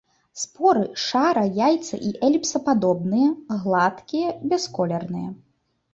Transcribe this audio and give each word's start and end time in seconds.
Споры 0.43 0.85
шара-, 1.07 1.43
яйца- 1.67 2.01
і 2.09 2.15
эліпсападобныя, 2.29 3.29
гладкія, 3.67 4.27
бясколерныя. 4.55 5.29